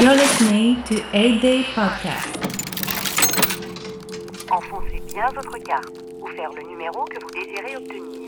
You're 0.00 0.14
listening 0.14 0.82
to 0.84 1.02
8 1.12 1.42
Day 1.42 1.62
Podcast. 1.74 2.38
Enfoncez 4.50 5.02
bien 5.12 5.26
votre 5.34 5.58
carte 5.58 5.92
ou 6.18 6.26
faire 6.28 6.50
le 6.56 6.62
numéro 6.62 7.04
que 7.04 7.18
vous 7.20 7.30
désirez 7.30 7.76
obtenir. 7.76 8.19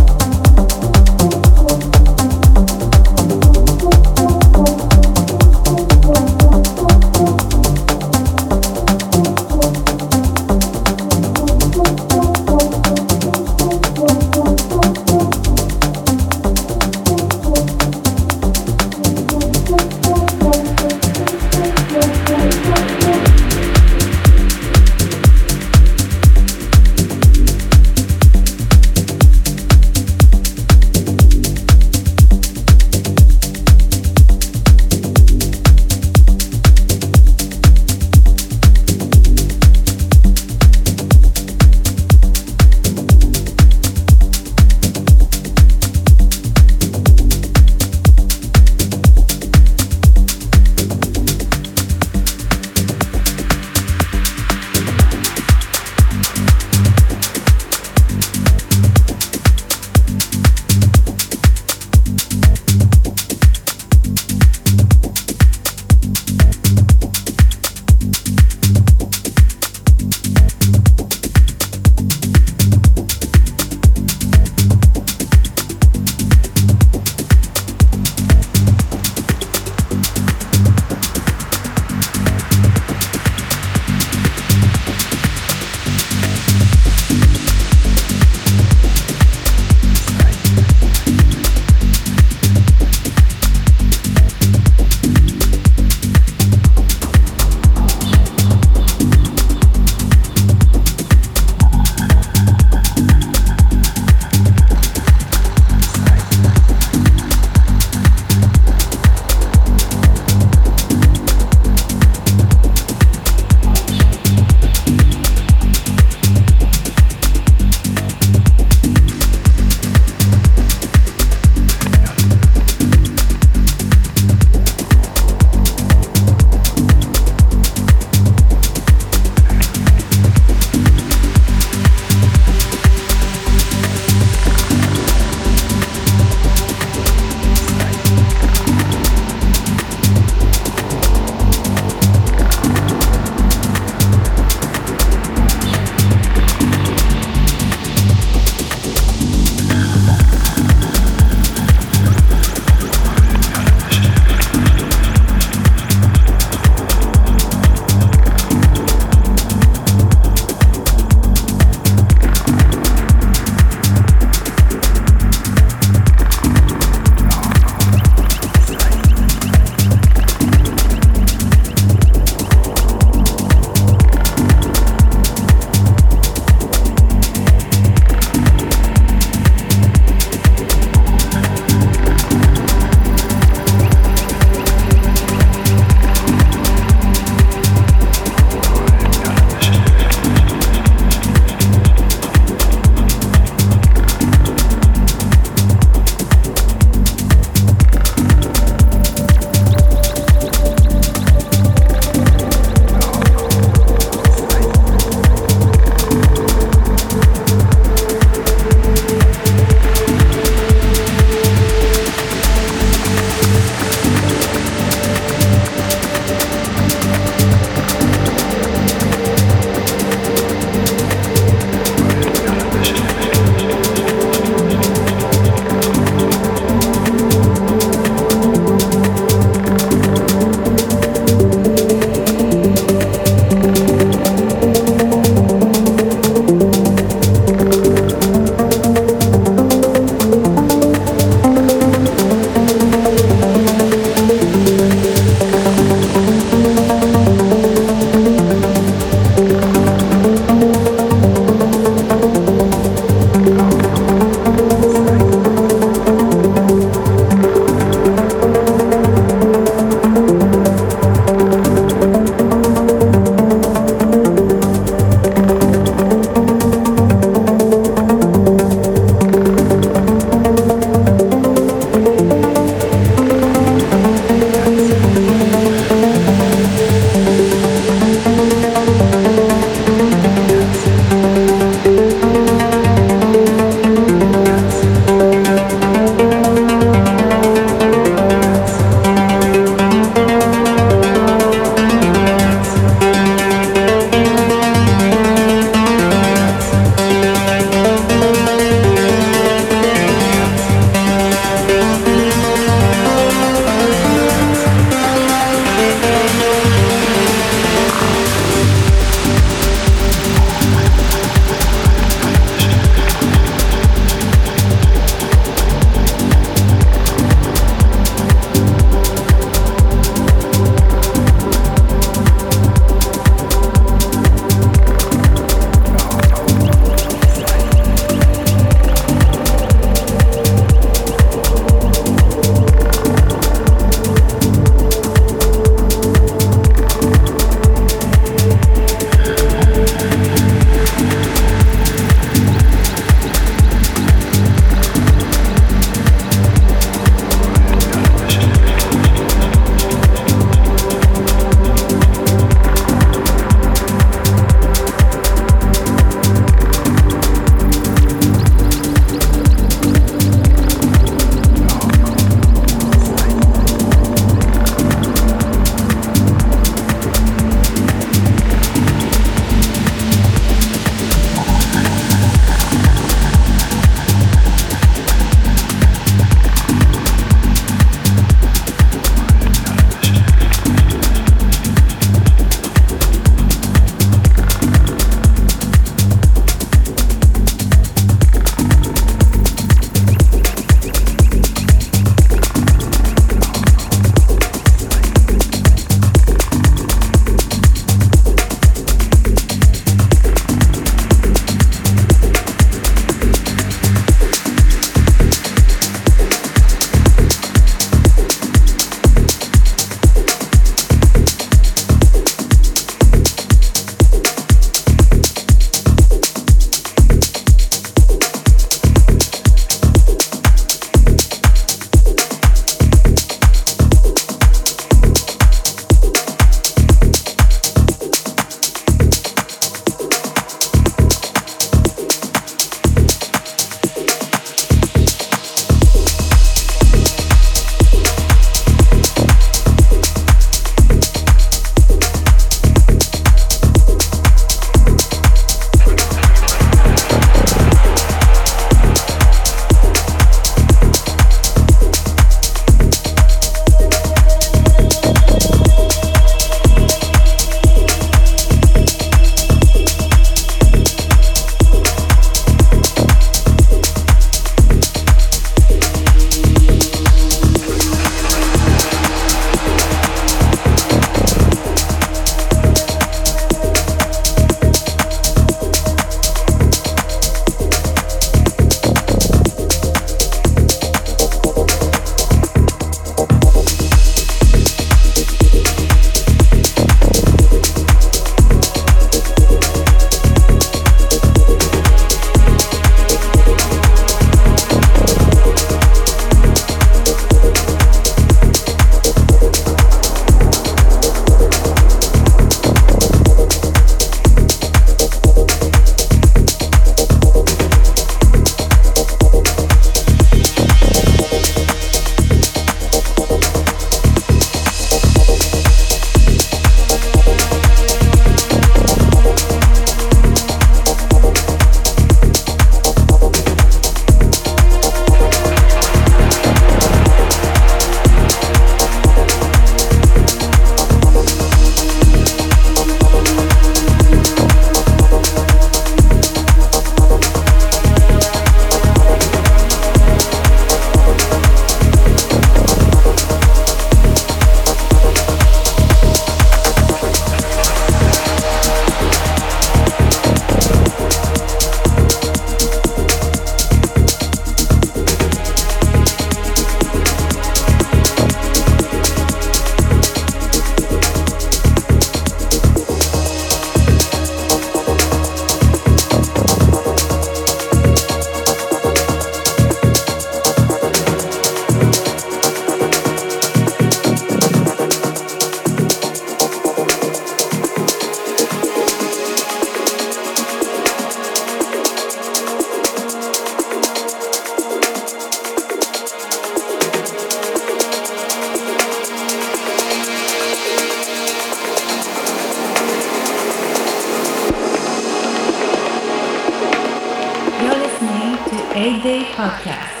A 598.73 599.01
Day 599.01 599.25
Podcast. 599.33 600.00